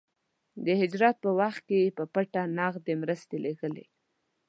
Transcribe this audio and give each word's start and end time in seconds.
د 0.65 0.67
هجرت 0.81 1.15
په 1.23 1.29
وخت 1.39 1.61
کې 1.67 1.77
يې 1.83 1.93
په 1.97 2.03
پټه 2.13 2.41
نغدې 2.57 2.93
مرستې 3.01 3.37
لېږلې. 3.43 3.85